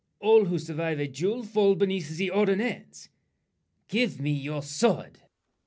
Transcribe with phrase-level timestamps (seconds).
[0.19, 3.09] All who survive a duel fall beneath The ordinance.
[3.87, 5.19] Give me your sword.